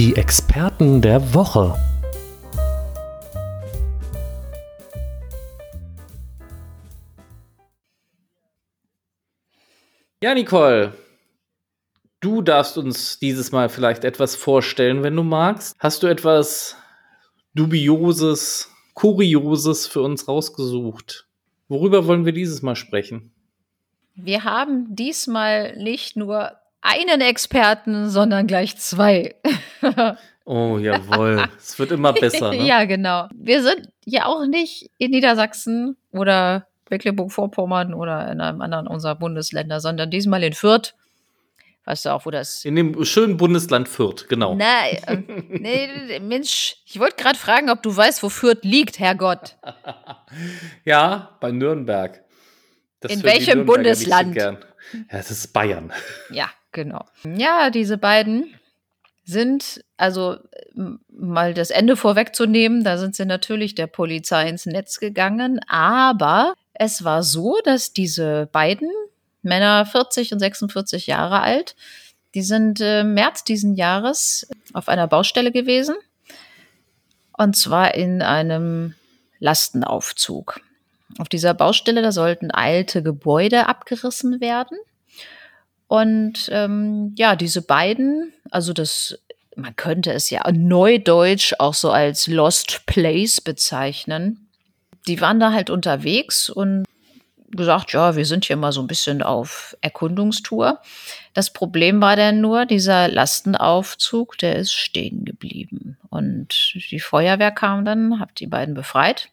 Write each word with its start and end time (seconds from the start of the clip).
Die 0.00 0.16
Experten 0.16 1.02
der 1.02 1.34
Woche. 1.34 1.78
Ja, 10.22 10.32
Nicole, 10.32 10.94
du 12.20 12.40
darfst 12.40 12.78
uns 12.78 13.18
dieses 13.18 13.52
Mal 13.52 13.68
vielleicht 13.68 14.04
etwas 14.04 14.36
vorstellen, 14.36 15.02
wenn 15.02 15.14
du 15.14 15.22
magst. 15.22 15.76
Hast 15.78 16.02
du 16.02 16.06
etwas 16.06 16.76
Dubioses, 17.54 18.72
Kurioses 18.94 19.86
für 19.86 20.00
uns 20.00 20.26
rausgesucht? 20.26 21.28
Worüber 21.68 22.06
wollen 22.06 22.24
wir 22.24 22.32
dieses 22.32 22.62
Mal 22.62 22.74
sprechen? 22.74 23.34
Wir 24.14 24.44
haben 24.44 24.96
diesmal 24.96 25.76
nicht 25.76 26.16
nur 26.16 26.52
einen 26.82 27.20
Experten, 27.20 28.08
sondern 28.08 28.46
gleich 28.46 28.76
zwei. 28.78 29.34
oh, 30.44 30.78
jawohl. 30.78 31.48
es 31.58 31.78
wird 31.78 31.92
immer 31.92 32.12
besser. 32.12 32.50
Ne? 32.54 32.66
ja, 32.66 32.84
genau. 32.84 33.28
Wir 33.34 33.62
sind 33.62 33.88
ja 34.04 34.26
auch 34.26 34.46
nicht 34.46 34.90
in 34.98 35.10
Niedersachsen 35.10 35.96
oder 36.12 36.66
Mecklenburg-Vorpommern 36.90 37.94
oder 37.94 38.30
in 38.30 38.40
einem 38.40 38.60
anderen 38.60 38.86
unserer 38.86 39.14
Bundesländer, 39.14 39.80
sondern 39.80 40.10
diesmal 40.10 40.42
in 40.42 40.52
Fürth. 40.52 40.94
Weißt 41.84 42.04
du 42.04 42.10
auch, 42.10 42.26
wo 42.26 42.30
das. 42.30 42.64
In 42.64 42.76
dem 42.76 43.04
schönen 43.04 43.36
Bundesland 43.36 43.88
Fürth, 43.88 44.28
genau. 44.28 44.54
Nein, 44.54 44.98
äh, 45.06 45.16
nee, 45.48 46.20
Mensch, 46.20 46.76
ich 46.84 47.00
wollte 47.00 47.16
gerade 47.16 47.38
fragen, 47.38 47.70
ob 47.70 47.82
du 47.82 47.96
weißt, 47.96 48.22
wo 48.22 48.28
Fürth 48.28 48.60
liegt, 48.62 48.98
Herrgott. 48.98 49.56
ja, 50.84 51.36
bei 51.40 51.50
Nürnberg. 51.52 52.22
Das 53.00 53.12
in 53.12 53.22
welchem 53.22 53.64
Bundesland? 53.64 54.36
Ja, 54.36 54.58
es 55.08 55.30
ist 55.30 55.52
Bayern. 55.54 55.90
Ja, 56.30 56.50
genau. 56.72 57.04
Ja, 57.24 57.70
diese 57.70 57.98
beiden 57.98 58.54
sind, 59.24 59.84
also 59.96 60.36
mal 61.08 61.54
das 61.54 61.70
Ende 61.70 61.96
vorwegzunehmen, 61.96 62.84
da 62.84 62.98
sind 62.98 63.14
sie 63.14 63.24
natürlich 63.24 63.74
der 63.74 63.86
Polizei 63.86 64.48
ins 64.48 64.66
Netz 64.66 64.98
gegangen, 64.98 65.60
aber 65.68 66.54
es 66.74 67.04
war 67.04 67.22
so, 67.22 67.58
dass 67.64 67.92
diese 67.92 68.48
beiden 68.52 68.90
Männer 69.42 69.86
40 69.86 70.32
und 70.32 70.38
46 70.38 71.06
Jahre 71.06 71.40
alt, 71.40 71.76
die 72.34 72.42
sind 72.42 72.80
äh, 72.80 73.04
März 73.04 73.44
diesen 73.44 73.74
Jahres 73.74 74.48
auf 74.72 74.88
einer 74.88 75.06
Baustelle 75.06 75.52
gewesen 75.52 75.96
und 77.40 77.56
zwar 77.56 77.94
in 77.94 78.22
einem 78.22 78.94
Lastenaufzug. 79.38 80.60
Auf 81.18 81.28
dieser 81.28 81.54
Baustelle, 81.54 82.02
da 82.02 82.12
sollten 82.12 82.50
alte 82.50 83.02
Gebäude 83.02 83.66
abgerissen 83.66 84.40
werden. 84.40 84.78
Und 85.90 86.48
ähm, 86.52 87.16
ja, 87.18 87.34
diese 87.34 87.62
beiden, 87.62 88.32
also 88.52 88.72
das, 88.72 89.18
man 89.56 89.74
könnte 89.74 90.12
es 90.12 90.30
ja 90.30 90.48
neudeutsch 90.52 91.54
auch 91.58 91.74
so 91.74 91.90
als 91.90 92.28
Lost 92.28 92.86
Place 92.86 93.40
bezeichnen. 93.40 94.46
Die 95.08 95.20
waren 95.20 95.40
da 95.40 95.52
halt 95.52 95.68
unterwegs 95.68 96.48
und 96.48 96.84
gesagt, 97.50 97.92
ja, 97.92 98.14
wir 98.14 98.24
sind 98.24 98.44
hier 98.44 98.54
mal 98.54 98.70
so 98.70 98.80
ein 98.80 98.86
bisschen 98.86 99.20
auf 99.20 99.76
Erkundungstour. 99.80 100.78
Das 101.34 101.52
Problem 101.52 102.00
war 102.00 102.14
dann 102.14 102.40
nur, 102.40 102.66
dieser 102.66 103.08
Lastenaufzug, 103.08 104.38
der 104.38 104.54
ist 104.54 104.72
stehen 104.72 105.24
geblieben. 105.24 105.98
Und 106.08 106.76
die 106.92 107.00
Feuerwehr 107.00 107.50
kam 107.50 107.84
dann, 107.84 108.20
hat 108.20 108.38
die 108.38 108.46
beiden 108.46 108.74
befreit 108.74 109.28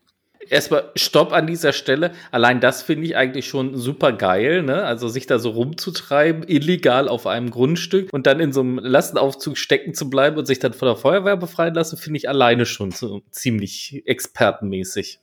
erstmal 0.52 0.92
Stopp 0.95 1.34
an 1.34 1.48
dieser 1.48 1.73
Stelle. 1.73 2.12
Allein 2.31 2.59
das 2.59 2.84
finde 2.84 3.06
ich 3.06 3.16
eigentlich 3.16 3.48
schon 3.48 3.76
super 3.76 4.12
geil, 4.12 4.64
ne? 4.64 4.84
Also 4.84 5.08
sich 5.08 5.28
da 5.28 5.40
so 5.40 5.52
rumzutreiben, 5.52 6.44
illegal 6.48 7.08
auf 7.08 7.28
einem 7.28 7.50
Grundstück 7.52 8.12
und 8.12 8.28
dann 8.28 8.40
in 8.40 8.53
so 8.53 8.62
einem 8.62 8.80
Lastenaufzug 8.80 9.58
stecken 9.58 9.94
zu 9.94 10.09
bleiben 10.09 10.38
und 10.38 10.45
sich 10.45 10.59
dann 10.59 10.73
von 10.73 10.88
der 10.88 10.98
Feuerwehr 10.98 11.38
befreien 11.38 11.73
lassen, 11.73 11.98
finde 11.98 12.18
ich 12.18 12.30
alleine 12.30 12.66
schon 12.66 12.91
so 12.91 13.22
ziemlich 13.31 14.03
expertenmäßig. 14.06 15.19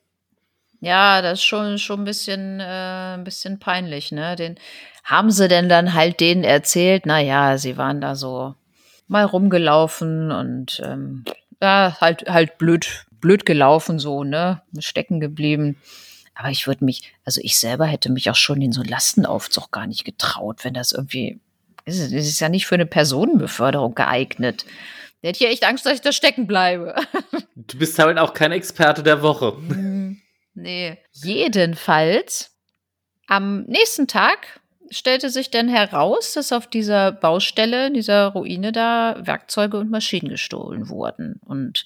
Ja, 0.81 1.23
das 1.23 1.39
ist 1.39 1.45
schon, 1.45 1.79
schon 1.79 2.01
ein 2.01 2.05
bisschen, 2.05 2.61
äh, 2.61 3.15
ein 3.15 3.25
bisschen 3.25 3.59
peinlich, 3.59 4.13
ne? 4.13 4.37
Den 4.37 4.57
haben 5.03 5.31
sie 5.31 5.49
denn 5.49 5.69
dann 5.69 5.95
halt 5.95 6.21
denen 6.21 6.45
erzählt, 6.45 7.07
naja, 7.07 7.57
sie 7.57 7.77
waren 7.77 8.01
da 8.01 8.15
so 8.15 8.55
mal 9.07 9.25
rumgelaufen 9.25 10.31
und 10.33 10.83
ähm, 10.85 11.25
ja, 11.65 11.97
halt, 12.01 12.29
halt 12.29 12.59
blöd, 12.59 13.07
blöd 13.21 13.47
gelaufen, 13.47 13.99
so, 13.99 14.23
ne, 14.23 14.63
stecken 14.79 15.19
geblieben. 15.19 15.77
Aber 16.35 16.51
ich 16.51 16.67
würde 16.67 16.85
mich, 16.85 17.13
also 17.25 17.41
ich 17.43 17.57
selber 17.57 17.87
hätte 17.87 18.13
mich 18.13 18.29
auch 18.29 18.37
schon 18.37 18.61
in 18.61 18.73
so 18.73 18.83
einen 18.83 18.91
Lastenaufzug 18.91 19.71
gar 19.71 19.87
nicht 19.87 20.05
getraut, 20.05 20.65
wenn 20.65 20.75
das 20.75 20.93
irgendwie, 20.93 21.41
das 21.87 21.97
ist 21.97 22.41
ja 22.41 22.49
nicht 22.49 22.67
für 22.67 22.75
eine 22.75 22.87
Personenbeförderung 22.87 23.95
geeignet. 23.95 24.67
Der 25.23 25.31
hätte 25.31 25.45
ja 25.45 25.51
echt 25.51 25.65
Angst, 25.65 25.87
dass 25.87 25.95
ich 25.95 26.01
da 26.01 26.13
stecken 26.13 26.47
bleibe. 26.47 26.95
Du 27.57 27.79
bist 27.79 27.99
halt 27.99 28.19
auch 28.19 28.35
kein 28.35 28.53
Experte 28.53 29.03
der 29.03 29.23
Woche. 29.23 29.57
Hm, 29.57 30.21
nee. 30.55 30.99
Jedenfalls, 31.13 32.51
am 33.27 33.63
nächsten 33.63 34.07
Tag 34.07 34.61
stellte 34.95 35.31
sich 35.31 35.51
dann 35.51 35.69
heraus, 35.69 36.33
dass 36.33 36.53
auf 36.53 36.67
dieser 36.67 37.13
Baustelle, 37.13 37.91
dieser 37.91 38.29
Ruine 38.29 38.73
da 38.73 39.17
Werkzeuge 39.21 39.77
und 39.79 39.91
Maschinen 39.91 40.29
gestohlen 40.29 40.89
wurden. 40.89 41.41
Und 41.45 41.85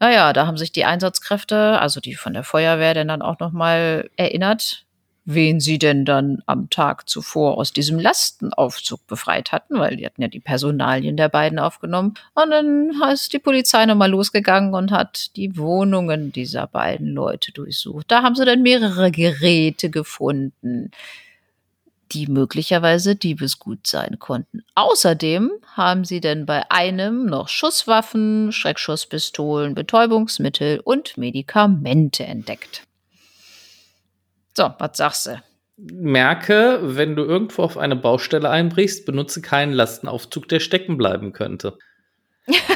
naja, 0.00 0.32
da 0.32 0.46
haben 0.46 0.56
sich 0.56 0.72
die 0.72 0.84
Einsatzkräfte, 0.84 1.80
also 1.80 2.00
die 2.00 2.14
von 2.14 2.34
der 2.34 2.44
Feuerwehr, 2.44 2.94
denn 2.94 3.08
dann 3.08 3.22
auch 3.22 3.38
nochmal 3.38 4.10
erinnert, 4.16 4.84
wen 5.26 5.58
sie 5.58 5.78
denn 5.78 6.04
dann 6.04 6.42
am 6.46 6.70
Tag 6.70 7.08
zuvor 7.08 7.58
aus 7.58 7.72
diesem 7.72 7.98
Lastenaufzug 7.98 9.06
befreit 9.06 9.52
hatten, 9.52 9.78
weil 9.78 9.96
die 9.96 10.06
hatten 10.06 10.22
ja 10.22 10.28
die 10.28 10.40
Personalien 10.40 11.16
der 11.16 11.28
beiden 11.28 11.58
aufgenommen. 11.58 12.14
Und 12.34 12.50
dann 12.50 12.92
ist 13.12 13.32
die 13.32 13.38
Polizei 13.38 13.84
nochmal 13.86 14.10
losgegangen 14.10 14.72
und 14.72 14.92
hat 14.92 15.34
die 15.36 15.56
Wohnungen 15.56 16.32
dieser 16.32 16.68
beiden 16.68 17.08
Leute 17.08 17.52
durchsucht. 17.52 18.10
Da 18.10 18.22
haben 18.22 18.36
sie 18.36 18.44
dann 18.44 18.62
mehrere 18.62 19.10
Geräte 19.10 19.90
gefunden 19.90 20.92
die 22.12 22.26
möglicherweise 22.26 23.16
Diebesgut 23.16 23.86
sein 23.86 24.18
konnten. 24.18 24.64
Außerdem 24.74 25.50
haben 25.74 26.04
sie 26.04 26.20
denn 26.20 26.46
bei 26.46 26.70
einem 26.70 27.26
noch 27.26 27.48
Schusswaffen, 27.48 28.52
Schreckschusspistolen, 28.52 29.74
Betäubungsmittel 29.74 30.80
und 30.80 31.16
Medikamente 31.16 32.24
entdeckt. 32.24 32.82
So, 34.54 34.72
was 34.78 34.96
sagst 34.96 35.26
du? 35.26 35.42
Merke, 35.76 36.80
wenn 36.82 37.16
du 37.16 37.24
irgendwo 37.24 37.62
auf 37.62 37.76
eine 37.76 37.96
Baustelle 37.96 38.48
einbrichst, 38.48 39.04
benutze 39.04 39.42
keinen 39.42 39.72
Lastenaufzug, 39.72 40.48
der 40.48 40.60
stecken 40.60 40.96
bleiben 40.96 41.32
könnte. 41.32 41.76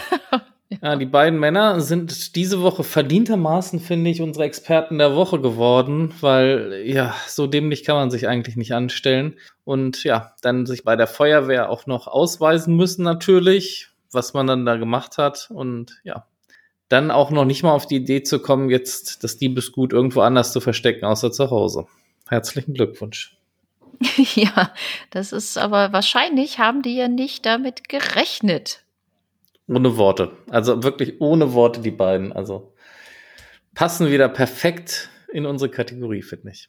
Ja, 0.83 0.97
die 0.97 1.07
beiden 1.07 1.39
Männer 1.39 1.83
sind 1.83 2.37
diese 2.37 2.63
Woche 2.63 2.85
verdientermaßen, 2.85 3.81
finde 3.81 4.11
ich, 4.11 4.23
unsere 4.23 4.47
Experten 4.47 4.97
der 4.97 5.15
Woche 5.15 5.39
geworden, 5.39 6.15
weil 6.23 6.83
ja, 6.87 7.15
so 7.27 7.47
dämlich 7.47 7.85
kann 7.85 7.97
man 7.97 8.11
sich 8.11 8.27
eigentlich 8.27 8.57
nicht 8.57 8.73
anstellen. 8.73 9.37
Und 9.65 10.05
ja, 10.05 10.35
dann 10.41 10.65
sich 10.65 10.83
bei 10.83 10.97
der 10.97 11.07
Feuerwehr 11.07 11.69
auch 11.69 11.87
noch 11.87 12.07
ausweisen 12.07 12.77
müssen 12.77 13.03
natürlich, 13.03 13.89
was 14.11 14.33
man 14.33 14.47
dann 14.47 14.65
da 14.65 14.77
gemacht 14.77 15.19
hat. 15.19 15.51
Und 15.51 16.01
ja, 16.03 16.27
dann 16.89 17.11
auch 17.11 17.31
noch 17.31 17.45
nicht 17.45 17.63
mal 17.63 17.73
auf 17.73 17.87
die 17.87 17.97
Idee 17.97 18.23
zu 18.23 18.41
kommen, 18.41 18.71
jetzt 18.71 19.23
das 19.23 19.37
Diebesgut 19.37 19.93
irgendwo 19.93 20.23
anders 20.23 20.53
zu 20.53 20.61
verstecken, 20.61 21.05
außer 21.05 21.31
zu 21.31 21.51
Hause. 21.51 21.87
Herzlichen 22.29 22.75
Glückwunsch. 22.75 23.37
Ja, 24.35 24.73
das 25.11 25.33
ist 25.33 25.59
aber 25.59 25.93
wahrscheinlich 25.93 26.59
haben 26.59 26.81
die 26.81 26.97
ja 26.97 27.09
nicht 27.09 27.45
damit 27.45 27.91
gerechnet. 27.91 28.83
Ohne 29.71 29.97
Worte. 29.97 30.33
Also 30.51 30.83
wirklich 30.83 31.21
ohne 31.21 31.53
Worte 31.53 31.81
die 31.81 31.93
beiden. 31.93 32.33
Also 32.33 32.75
passen 33.73 34.11
wieder 34.11 34.29
perfekt 34.29 35.11
in 35.33 35.47
unsere 35.47 35.71
Kategorie, 35.71 36.23
finde 36.23 36.51
ich. 36.51 36.69